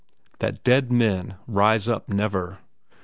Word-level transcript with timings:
"That 0.39 0.63
dead 0.63 0.91
men 0.91 1.35
rise 1.45 1.87
up 1.87 2.09
never!" 2.09 2.57